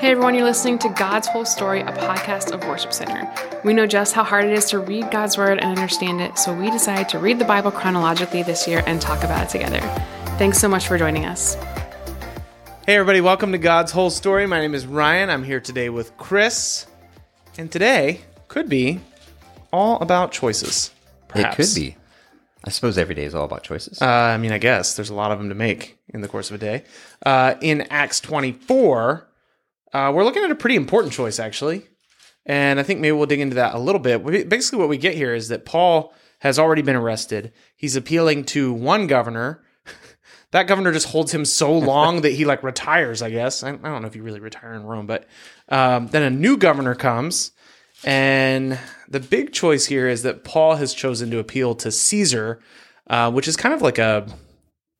[0.00, 3.30] Hey everyone, you're listening to God's Whole Story, a podcast of Worship Center.
[3.64, 6.54] We know just how hard it is to read God's Word and understand it, so
[6.54, 9.80] we decided to read the Bible chronologically this year and talk about it together.
[10.38, 11.56] Thanks so much for joining us.
[12.86, 14.46] Hey, everybody, welcome to God's Whole Story.
[14.46, 15.28] My name is Ryan.
[15.28, 16.86] I'm here today with Chris.
[17.58, 19.00] And today could be
[19.70, 20.92] all about choices.
[21.28, 21.58] Perhaps.
[21.58, 21.96] It could be.
[22.64, 24.00] I suppose every day is all about choices.
[24.00, 26.48] Uh, I mean, I guess there's a lot of them to make in the course
[26.48, 26.84] of a day.
[27.26, 29.26] Uh, in Acts 24,
[29.92, 31.86] uh, we're looking at a pretty important choice, actually.
[32.46, 34.22] And I think maybe we'll dig into that a little bit.
[34.22, 37.52] We- Basically, what we get here is that Paul has already been arrested.
[37.76, 39.62] He's appealing to one governor.
[40.52, 43.62] that governor just holds him so long that he like retires, I guess.
[43.62, 45.26] I, I don't know if you really retire in Rome, but
[45.68, 47.52] um, then a new governor comes.
[48.02, 48.78] And
[49.08, 52.60] the big choice here is that Paul has chosen to appeal to Caesar,
[53.08, 54.26] uh, which is kind of like a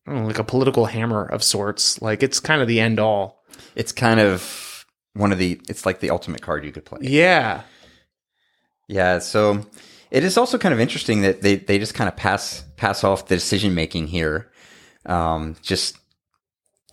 [0.06, 2.02] I don't know, like a political hammer of sorts.
[2.02, 3.42] Like it's kind of the end all.
[3.74, 4.42] it's kind of
[5.14, 5.60] one of the.
[5.68, 7.00] It's like the ultimate card you could play.
[7.02, 7.62] Yeah.
[8.88, 9.18] Yeah.
[9.18, 9.66] So
[10.10, 13.26] it is also kind of interesting that they they just kind of pass pass off
[13.26, 14.50] the decision making here.
[15.06, 15.96] Um, just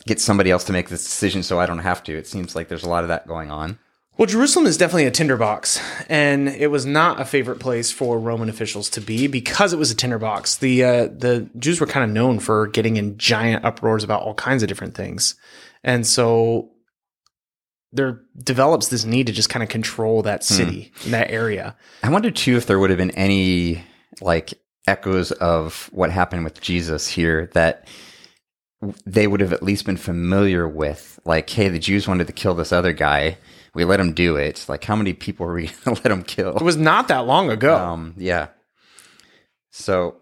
[0.05, 2.17] get somebody else to make this decision so I don't have to.
[2.17, 3.79] It seems like there's a lot of that going on.
[4.17, 8.49] Well, Jerusalem is definitely a tinderbox, and it was not a favorite place for Roman
[8.49, 10.57] officials to be because it was a tinderbox.
[10.57, 14.33] The uh, the Jews were kind of known for getting in giant uproars about all
[14.33, 15.35] kinds of different things,
[15.83, 16.71] and so
[17.91, 21.75] there develops this need to just kind of control that city, that area.
[22.03, 23.83] I wonder too if there would have been any
[24.21, 24.53] like
[24.87, 27.87] echoes of what happened with Jesus here that
[29.05, 31.19] they would have at least been familiar with.
[31.25, 33.37] Like, hey, the Jews wanted to kill this other guy.
[33.73, 34.65] We let him do it.
[34.67, 36.55] Like, how many people were we to let him kill?
[36.55, 37.75] It was not that long ago.
[37.75, 38.47] Um, yeah.
[39.71, 40.17] So,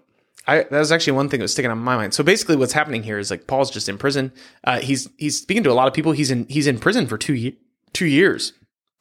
[0.48, 2.14] I, that was actually one thing that was sticking on my mind.
[2.14, 4.32] So basically, what's happening here is like Paul's just in prison.
[4.64, 6.12] Uh, he's he's speaking to a lot of people.
[6.12, 7.58] He's in he's in prison for two ye-
[7.94, 8.54] two years,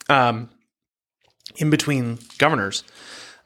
[0.08, 0.48] um,
[1.56, 2.82] in between governors.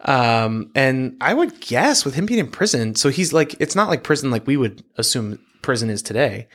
[0.03, 3.89] Um, and I would guess with him being in prison, so he's like it's not
[3.89, 6.47] like prison like we would assume prison is today.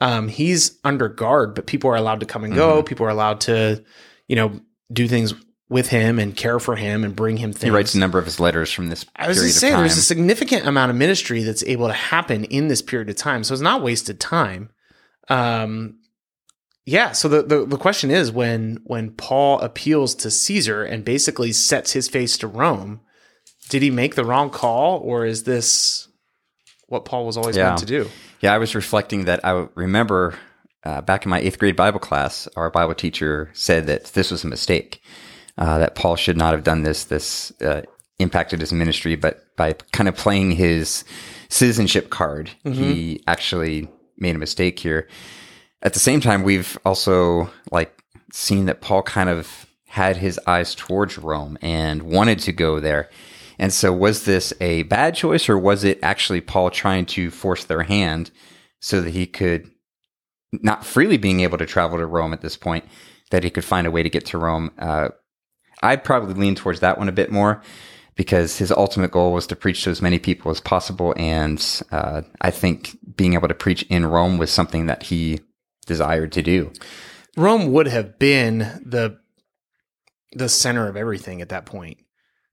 [0.00, 2.82] Um, he's under guard, but people are allowed to come and go.
[2.82, 3.84] People are allowed to,
[4.28, 4.60] you know,
[4.92, 5.34] do things
[5.70, 7.62] with him and care for him and bring him things.
[7.64, 9.80] he writes a number of his letters from this I was of saying, time.
[9.82, 13.44] there's a significant amount of ministry that's able to happen in this period of time,
[13.44, 14.70] so it's not wasted time.
[15.28, 16.00] Um,
[16.84, 17.12] yeah.
[17.12, 21.92] So the, the the question is when when Paul appeals to Caesar and basically sets
[21.92, 23.00] his face to Rome,
[23.68, 26.08] did he make the wrong call, or is this
[26.88, 27.66] what Paul was always Yeah.
[27.68, 28.08] meant to do?
[28.40, 30.34] Yeah, I was reflecting that I remember
[30.82, 34.42] uh, back in my eighth grade Bible class, our Bible teacher said that this was
[34.42, 35.00] a mistake,
[35.60, 37.04] uh, that Paul should not have done this.
[37.04, 37.82] This uh,
[38.18, 41.04] impacted his ministry, but by kind of playing his
[41.48, 45.06] citizenship card, he actually made a mistake here.
[45.82, 50.74] At the same time, we've also like seen that Paul kind of had his eyes
[50.74, 53.10] towards Rome and wanted to go there.
[53.58, 57.64] And so, was this a bad choice, or was it actually Paul trying to force
[57.64, 58.30] their hand
[58.80, 59.70] so that he could,
[60.52, 62.86] not freely being able to travel to Rome at this point,
[63.30, 64.70] that he could find a way to get to Rome?
[64.78, 65.10] Uh,
[65.82, 67.62] I'd probably lean towards that one a bit more
[68.16, 71.14] because his ultimate goal was to preach to as many people as possible.
[71.16, 75.40] And uh, I think being able to preach in Rome was something that he
[75.86, 76.72] desired to do.
[77.36, 79.18] Rome would have been the
[80.32, 81.98] the center of everything at that point.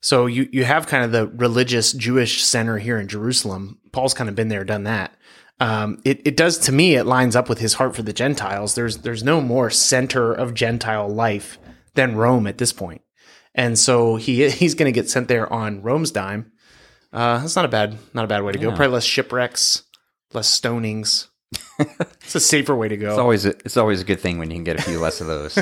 [0.01, 3.79] So you you have kind of the religious Jewish center here in Jerusalem.
[3.91, 5.15] Paul's kind of been there, done that.
[5.59, 6.95] Um, it it does to me.
[6.95, 8.75] It lines up with his heart for the Gentiles.
[8.75, 11.57] There's there's no more center of Gentile life
[11.95, 13.01] than Rome at this point,
[13.57, 16.53] and so he he's going to get sent there on Rome's dime.
[17.11, 18.69] Uh, that's not a bad not a bad way to go.
[18.69, 19.83] Probably less shipwrecks,
[20.33, 21.27] less stonings.
[21.79, 23.09] it's a safer way to go.
[23.09, 25.21] It's always a, it's always a good thing when you can get a few less
[25.21, 25.53] of those.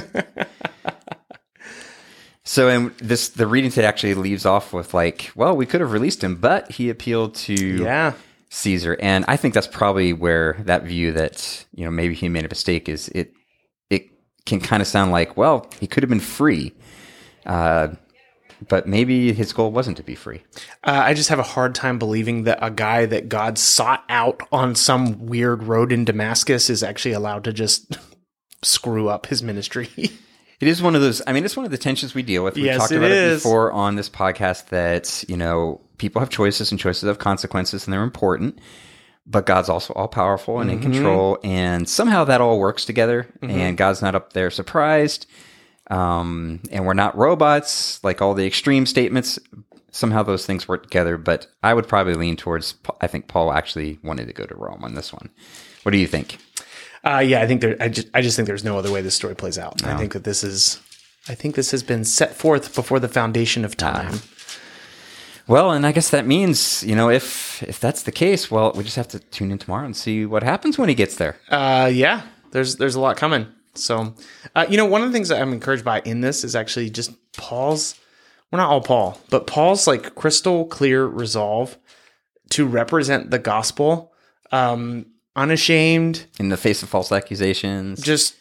[2.43, 5.91] so, and this the reading today actually leaves off with like, well, we could have
[5.91, 8.13] released him, but he appealed to yeah.
[8.49, 12.45] Caesar, and I think that's probably where that view that you know maybe he made
[12.45, 13.31] a mistake is it
[13.91, 14.07] it
[14.47, 16.73] can kind of sound like, well, he could have been free,
[17.45, 17.89] uh,
[18.67, 20.41] but maybe his goal wasn't to be free.
[20.83, 24.41] Uh, I just have a hard time believing that a guy that God sought out
[24.51, 27.97] on some weird road in Damascus is actually allowed to just
[28.63, 29.89] screw up his ministry.
[30.61, 31.21] It is one of those.
[31.27, 32.55] I mean, it's one of the tensions we deal with.
[32.55, 33.43] We Yes, talked it about it is.
[33.43, 37.91] before on this podcast that you know people have choices and choices have consequences, and
[37.93, 38.59] they're important.
[39.27, 40.93] But God's also all powerful and in Mm-hmm.
[40.93, 43.27] control, and somehow that all works together.
[43.41, 45.27] And God's not up there surprised,
[45.89, 49.39] um, and we're not robots like all the extreme statements.
[49.91, 51.17] Somehow those things work together.
[51.17, 52.75] But I would probably lean towards.
[53.01, 55.29] I think Paul actually wanted to go to Rome on this one.
[55.83, 56.37] What do you think?
[57.03, 57.77] Uh, yeah, I think there.
[57.79, 59.85] I just, I just think there's no other way this story plays out.
[59.85, 60.81] I think that this is,
[61.29, 64.19] I think this has been set forth before the foundation of time.
[65.47, 68.83] Well, and I guess that means you know if if that's the case, well, we
[68.83, 71.37] just have to tune in tomorrow and see what happens when he gets there.
[71.49, 73.47] Uh, yeah, there's there's a lot coming.
[73.77, 74.15] So,
[74.55, 76.89] uh, you know, one of the things that I'm encouraged by in this is actually
[76.89, 77.95] just Paul's.
[78.51, 81.77] Well, not all Paul, but Paul's like crystal clear resolve
[82.51, 84.13] to represent the gospel,
[84.51, 86.25] um, unashamed.
[86.39, 88.35] In the face of false accusations, Just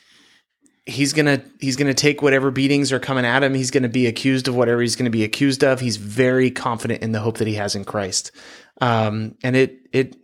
[0.86, 3.54] he's gonna he's gonna take whatever beatings are coming at him.
[3.54, 5.80] He's gonna be accused of whatever he's gonna be accused of.
[5.80, 8.30] He's very confident in the hope that he has in Christ,
[8.80, 10.16] um, and it it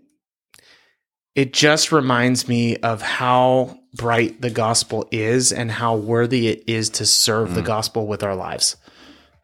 [1.35, 6.89] it just reminds me of how bright the gospel is and how worthy it is
[6.91, 7.67] to serve the mm.
[7.67, 8.77] gospel with our lives.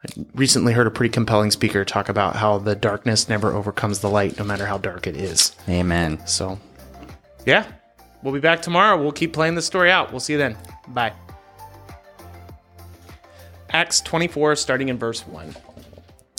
[0.04, 4.10] I recently heard a pretty compelling speaker talk about how the darkness never overcomes the
[4.10, 5.56] light, no matter how dark it is.
[5.68, 6.24] Amen.
[6.26, 6.60] So,
[7.44, 7.66] yeah,
[8.22, 9.00] we'll be back tomorrow.
[9.00, 10.12] We'll keep playing the story out.
[10.12, 10.56] We'll see you then.
[10.88, 11.12] Bye.
[13.70, 15.56] Acts 24, starting in verse 1.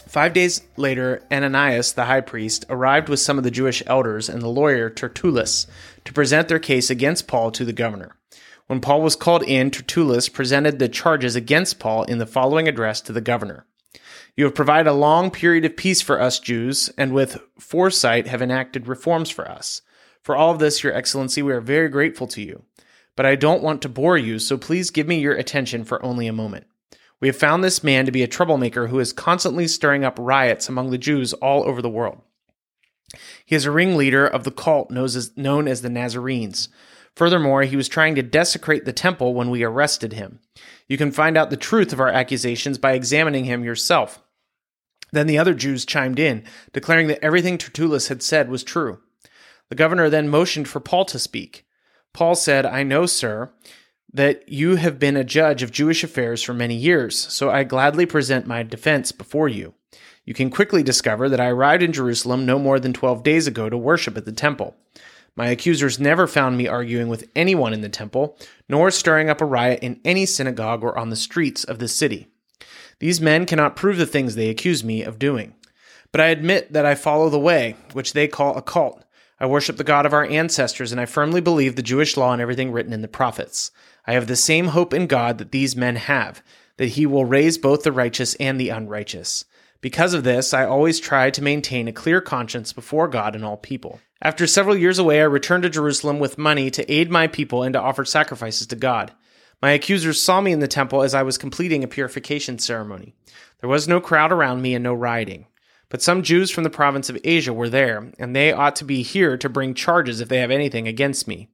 [0.08, 4.42] Five days later, Ananias, the high priest, arrived with some of the Jewish elders and
[4.42, 5.68] the lawyer Tertullus
[6.06, 8.16] to present their case against Paul to the governor.
[8.68, 13.02] When Paul was called in, Tertullus presented the charges against Paul in the following address
[13.02, 13.66] to the governor.
[14.36, 18.42] You have provided a long period of peace for us Jews, and with foresight have
[18.42, 19.82] enacted reforms for us.
[20.22, 22.64] For all of this, Your Excellency, we are very grateful to you.
[23.16, 26.28] But I don't want to bore you, so please give me your attention for only
[26.28, 26.68] a moment.
[27.20, 30.70] We have found this man to be a troublemaker who is constantly stirring up riots
[30.70, 32.22] among the Jews all over the world.
[33.46, 36.70] He is a ringleader of the cult known as, the Nazarenes.
[37.16, 40.40] Furthermore, he was trying to desecrate the temple when we arrested him.
[40.88, 44.22] You can find out the truth of our accusations by examining him yourself.
[45.12, 46.44] Then the other Jews chimed in,
[46.74, 49.00] declaring that everything Tertullus had said was true.
[49.70, 51.66] The governor then motioned for Paul to speak.
[52.14, 53.52] Paul said, I know, sir,
[54.14, 58.06] that you have been a judge of Jewish affairs for many years, so I gladly
[58.06, 59.74] present my defense before you.
[60.26, 63.70] You can quickly discover that I arrived in Jerusalem no more than twelve days ago
[63.70, 64.76] to worship at the temple.
[65.36, 68.38] My accusers never found me arguing with anyone in the temple,
[68.68, 72.28] nor stirring up a riot in any synagogue or on the streets of the city.
[73.00, 75.54] These men cannot prove the things they accuse me of doing.
[76.12, 79.04] But I admit that I follow the way, which they call a cult.
[79.40, 82.42] I worship the God of our ancestors, and I firmly believe the Jewish law and
[82.42, 83.70] everything written in the prophets.
[84.08, 86.42] I have the same hope in God that these men have,
[86.78, 89.44] that he will raise both the righteous and the unrighteous.
[89.82, 93.58] Because of this, I always try to maintain a clear conscience before God and all
[93.58, 94.00] people.
[94.22, 97.74] After several years away, I returned to Jerusalem with money to aid my people and
[97.74, 99.12] to offer sacrifices to God.
[99.62, 103.14] My accusers saw me in the temple as I was completing a purification ceremony.
[103.60, 105.48] There was no crowd around me and no rioting.
[105.90, 109.04] But some Jews from the province of Asia were there, and they ought to be
[109.04, 111.50] here to bring charges if they have anything against me.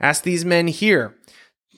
[0.00, 1.16] Ask these men here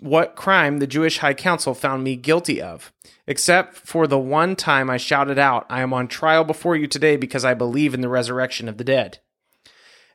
[0.01, 2.93] what crime the Jewish High Council found me guilty of.
[3.27, 7.17] Except for the one time I shouted out, I am on trial before you today
[7.17, 9.19] because I believe in the resurrection of the dead.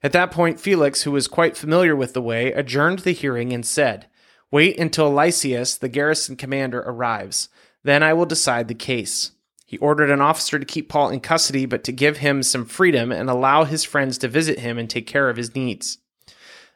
[0.03, 3.65] At that point, Felix, who was quite familiar with the way, adjourned the hearing and
[3.65, 4.07] said,
[4.51, 7.49] Wait until Lysias, the garrison commander, arrives.
[7.83, 9.31] Then I will decide the case.
[9.65, 13.11] He ordered an officer to keep Paul in custody, but to give him some freedom
[13.11, 15.97] and allow his friends to visit him and take care of his needs.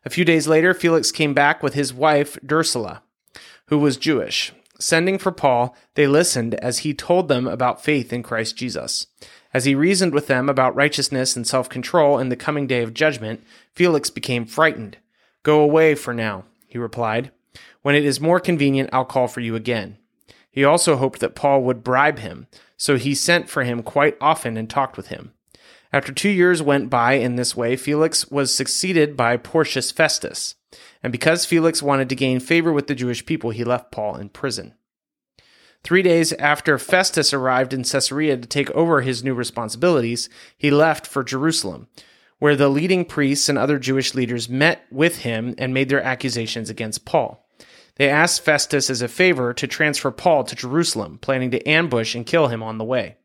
[0.05, 3.03] A few days later, Felix came back with his wife, Drusilla,
[3.67, 4.53] who was Jewish.
[4.79, 9.07] Sending for Paul, they listened as he told them about faith in Christ Jesus.
[9.53, 12.93] As he reasoned with them about righteousness and self control and the coming day of
[12.93, 14.97] judgment, Felix became frightened.
[15.43, 17.31] Go away for now, he replied.
[17.81, 19.97] When it is more convenient, I'll call for you again.
[20.51, 24.55] He also hoped that Paul would bribe him, so he sent for him quite often
[24.55, 25.33] and talked with him.
[25.91, 30.55] After two years went by in this way, Felix was succeeded by Porcius Festus.
[31.01, 34.29] And because Felix wanted to gain favor with the Jewish people, he left Paul in
[34.29, 34.75] prison.
[35.83, 41.07] Three days after Festus arrived in Caesarea to take over his new responsibilities, he left
[41.07, 41.87] for Jerusalem,
[42.37, 46.69] where the leading priests and other Jewish leaders met with him and made their accusations
[46.69, 47.47] against Paul.
[47.95, 52.25] They asked Festus as a favor to transfer Paul to Jerusalem, planning to ambush and
[52.25, 53.15] kill him on the way.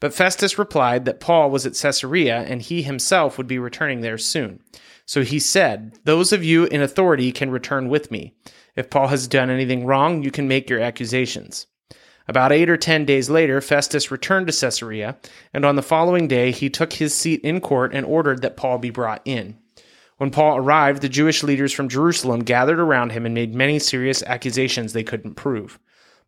[0.00, 4.18] But Festus replied that Paul was at Caesarea and he himself would be returning there
[4.18, 4.60] soon.
[5.06, 8.34] So he said, Those of you in authority can return with me.
[8.76, 11.66] If Paul has done anything wrong, you can make your accusations.
[12.26, 15.18] About eight or ten days later, Festus returned to Caesarea,
[15.52, 18.78] and on the following day he took his seat in court and ordered that Paul
[18.78, 19.58] be brought in.
[20.16, 24.22] When Paul arrived, the Jewish leaders from Jerusalem gathered around him and made many serious
[24.22, 25.78] accusations they couldn't prove.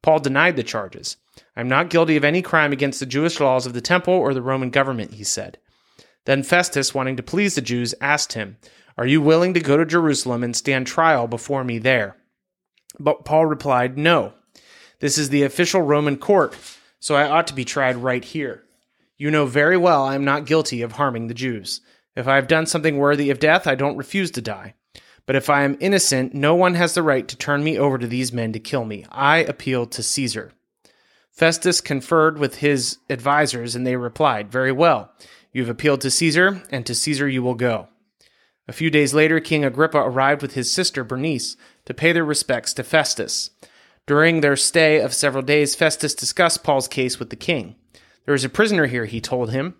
[0.02, 1.16] Paul denied the charges.
[1.56, 4.42] I'm not guilty of any crime against the Jewish laws of the temple or the
[4.42, 5.58] Roman government, he said.
[6.24, 8.56] Then Festus, wanting to please the Jews, asked him,
[8.98, 12.16] Are you willing to go to Jerusalem and stand trial before me there?
[12.98, 14.34] But Paul replied, No.
[15.00, 16.56] This is the official Roman court,
[16.98, 18.64] so I ought to be tried right here.
[19.18, 21.80] You know very well I am not guilty of harming the Jews.
[22.14, 24.74] If I have done something worthy of death, I don't refuse to die.
[25.26, 28.06] But if I am innocent, no one has the right to turn me over to
[28.06, 29.04] these men to kill me.
[29.10, 30.52] I appeal to Caesar.
[31.36, 35.12] Festus conferred with his advisers, and they replied, Very well.
[35.52, 37.88] You have appealed to Caesar, and to Caesar you will go.
[38.66, 42.72] A few days later, King Agrippa arrived with his sister Bernice to pay their respects
[42.74, 43.50] to Festus.
[44.06, 47.76] During their stay of several days, Festus discussed Paul's case with the king.
[48.24, 49.76] There is a prisoner here, he told him,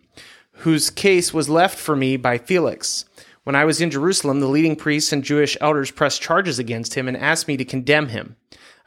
[0.61, 3.07] whose case was left for me by Felix.
[3.45, 7.09] When I was in Jerusalem, the leading priests and Jewish elders pressed charges against him
[7.09, 8.37] and asked me to condemn him.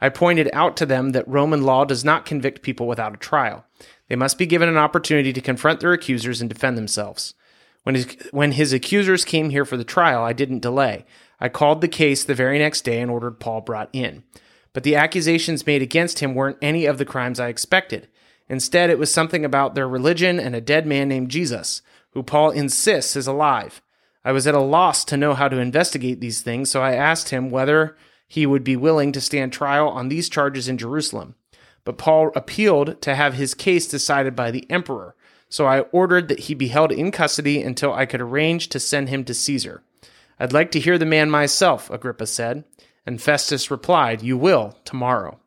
[0.00, 3.64] I pointed out to them that Roman law does not convict people without a trial.
[4.08, 7.34] They must be given an opportunity to confront their accusers and defend themselves.
[7.82, 11.04] When his, when his accusers came here for the trial, I didn't delay.
[11.38, 14.24] I called the case the very next day and ordered Paul brought in.
[14.72, 18.08] But the accusations made against him weren't any of the crimes I expected.
[18.48, 22.50] Instead, it was something about their religion and a dead man named Jesus, who Paul
[22.50, 23.80] insists is alive.
[24.24, 27.30] I was at a loss to know how to investigate these things, so I asked
[27.30, 27.96] him whether
[28.30, 31.34] he would be willing to stand trial on these charges in Jerusalem.
[31.82, 35.16] But Paul appealed to have his case decided by the emperor,
[35.48, 39.08] so I ordered that he be held in custody until I could arrange to send
[39.08, 39.82] him to Caesar.
[40.38, 42.62] I'd like to hear the man myself, Agrippa said.
[43.04, 45.40] And Festus replied, You will tomorrow.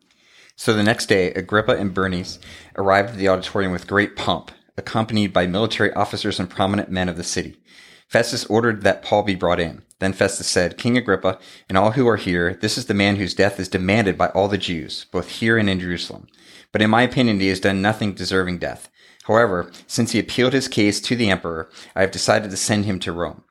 [0.58, 2.38] So the next day, Agrippa and Bernice
[2.76, 7.16] arrived at the auditorium with great pomp, accompanied by military officers and prominent men of
[7.16, 7.56] the city.
[8.10, 9.84] Festus ordered that Paul be brought in.
[10.04, 13.34] Then Festus said, King Agrippa, and all who are here, this is the man whose
[13.34, 16.28] death is demanded by all the Jews, both here and in Jerusalem.
[16.74, 18.90] But in my opinion, he has done nothing deserving death.
[19.24, 23.00] However, since he appealed his case to the emperor, I have decided to send him
[23.00, 23.46] to Rome.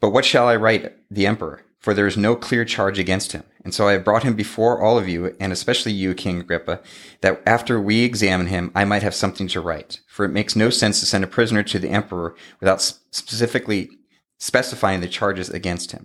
[0.00, 1.60] But what shall I write the emperor?
[1.80, 3.42] For there is no clear charge against him.
[3.62, 6.80] And so I have brought him before all of you, and especially you, King Agrippa,
[7.20, 10.00] that after we examine him, I might have something to write.
[10.06, 13.98] For it makes no sense to send a prisoner to the emperor without specifically
[14.42, 16.04] specifying the charges against him.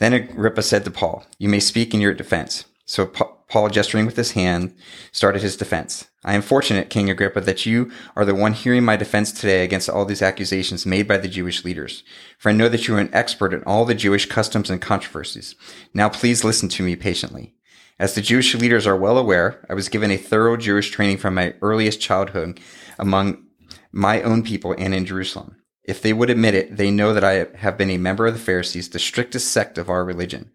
[0.00, 2.64] Then Agrippa said to Paul, You may speak in your defense.
[2.86, 4.74] So Paul, gesturing with his hand,
[5.12, 6.08] started his defense.
[6.24, 9.90] I am fortunate, King Agrippa, that you are the one hearing my defense today against
[9.90, 12.04] all these accusations made by the Jewish leaders.
[12.38, 15.54] For I know that you are an expert in all the Jewish customs and controversies.
[15.92, 17.52] Now please listen to me patiently.
[17.98, 21.34] As the Jewish leaders are well aware, I was given a thorough Jewish training from
[21.34, 22.60] my earliest childhood
[22.98, 23.44] among
[23.92, 25.57] my own people and in Jerusalem.
[25.88, 28.38] If they would admit it, they know that I have been a member of the
[28.38, 30.50] Pharisees, the strictest sect of our religion.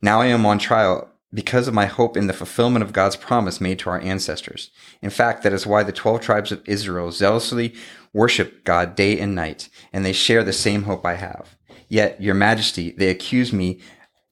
[0.00, 3.60] Now I am on trial because of my hope in the fulfillment of God's promise
[3.60, 4.70] made to our ancestors.
[5.02, 7.74] In fact, that is why the 12 tribes of Israel zealously
[8.14, 11.58] worship God day and night, and they share the same hope I have.
[11.90, 13.80] Yet, your majesty, they accuse me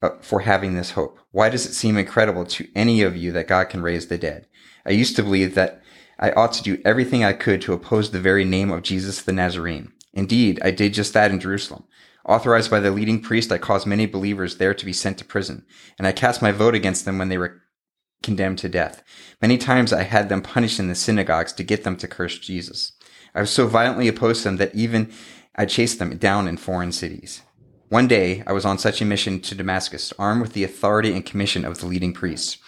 [0.00, 1.18] uh, for having this hope.
[1.30, 4.46] Why does it seem incredible to any of you that God can raise the dead?
[4.86, 5.82] I used to believe that
[6.18, 9.32] I ought to do everything I could to oppose the very name of Jesus the
[9.34, 9.92] Nazarene.
[10.18, 11.84] Indeed, I did just that in Jerusalem.
[12.24, 15.64] Authorized by the leading priest, I caused many believers there to be sent to prison,
[15.96, 17.62] and I cast my vote against them when they were
[18.24, 19.04] condemned to death.
[19.40, 22.94] Many times I had them punished in the synagogues to get them to curse Jesus.
[23.32, 25.12] I was so violently opposed to them that even
[25.54, 27.42] I chased them down in foreign cities.
[27.88, 31.24] One day, I was on such a mission to Damascus, armed with the authority and
[31.24, 32.58] commission of the leading priests.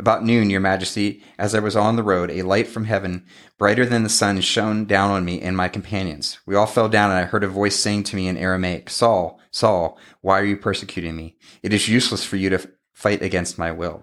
[0.00, 3.26] About noon, your majesty, as I was on the road, a light from heaven,
[3.58, 6.38] brighter than the sun, shone down on me and my companions.
[6.46, 9.38] We all fell down, and I heard a voice saying to me in Aramaic, Saul,
[9.50, 11.36] Saul, why are you persecuting me?
[11.62, 14.02] It is useless for you to fight against my will.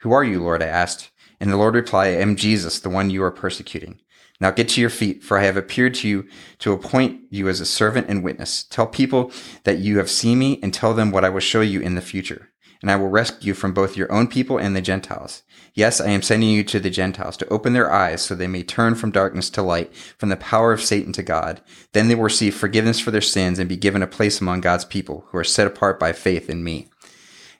[0.00, 0.64] Who are you, Lord?
[0.64, 1.12] I asked.
[1.38, 4.00] And the Lord replied, I am Jesus, the one you are persecuting.
[4.40, 6.26] Now get to your feet, for I have appeared to you
[6.58, 8.64] to appoint you as a servant and witness.
[8.64, 9.30] Tell people
[9.62, 12.00] that you have seen me and tell them what I will show you in the
[12.00, 12.50] future
[12.82, 15.42] and I will rescue you from both your own people and the Gentiles.
[15.74, 18.62] Yes, I am sending you to the Gentiles to open their eyes so they may
[18.62, 21.60] turn from darkness to light, from the power of Satan to God.
[21.92, 24.84] Then they will receive forgiveness for their sins and be given a place among God's
[24.84, 26.88] people who are set apart by faith in me.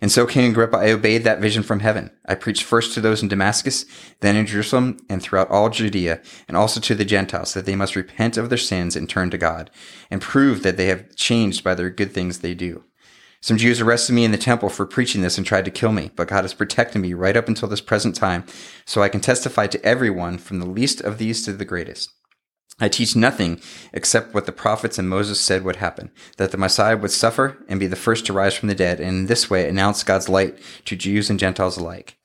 [0.00, 2.10] And so, King Agrippa, I obeyed that vision from heaven.
[2.26, 3.86] I preached first to those in Damascus,
[4.20, 7.96] then in Jerusalem, and throughout all Judea, and also to the Gentiles, that they must
[7.96, 9.70] repent of their sins and turn to God,
[10.10, 12.84] and prove that they have changed by their good things they do.
[13.40, 16.10] Some Jews arrested me in the temple for preaching this and tried to kill me,
[16.16, 18.44] but God has protected me right up until this present time,
[18.84, 22.10] so I can testify to everyone from the least of these to the greatest.
[22.78, 23.60] I teach nothing
[23.92, 27.80] except what the prophets and Moses said would happen, that the Messiah would suffer and
[27.80, 30.58] be the first to rise from the dead, and in this way announce God's light
[30.84, 32.18] to Jews and Gentiles alike.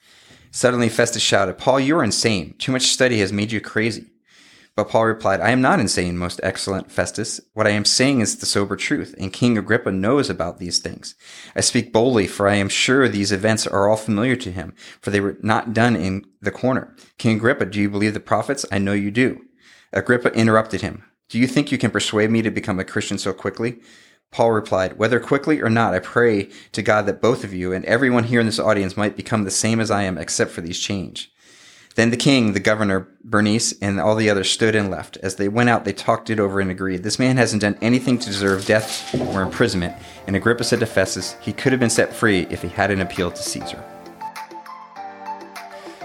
[0.52, 2.56] Suddenly Festus shouted, Paul, you are insane.
[2.58, 4.11] Too much study has made you crazy.
[4.76, 7.42] But Paul replied, I am not insane, most excellent Festus.
[7.54, 11.14] What I am saying is the sober truth, and King Agrippa knows about these things.
[11.56, 15.10] I speak boldly, for I am sure these events are all familiar to him, for
[15.10, 16.96] they were not done in the corner.
[17.18, 18.66] King Agrippa, do you believe the prophets?
[18.72, 19.42] I know you do.
[19.92, 21.04] Agrippa interrupted him.
[21.28, 23.82] Do you think you can persuade me to become a Christian so quickly?
[24.32, 27.84] Paul replied, Whether quickly or not, I pray to God that both of you and
[27.86, 30.80] everyone here in this audience might become the same as I am, except for these
[30.80, 31.31] change.
[31.96, 35.18] Then the king, the governor, Bernice, and all the others stood and left.
[35.18, 37.04] As they went out, they talked it over and agreed.
[37.04, 39.96] This man hasn't done anything to deserve death or imprisonment.
[40.28, 43.36] And Agrippa said to Festus, he could have been set free if he hadn't appealed
[43.36, 43.84] to Caesar.